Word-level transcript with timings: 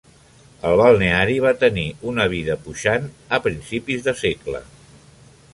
El 0.69 0.77
balneari 0.79 1.35
va 1.43 1.51
tenir 1.65 1.85
una 2.13 2.27
vida 2.33 2.57
puixant 2.65 3.07
a 3.39 3.41
principis 3.49 4.05
de 4.09 4.19
segle. 4.27 4.67